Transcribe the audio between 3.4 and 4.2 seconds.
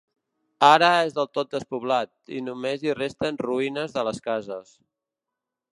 ruïnes de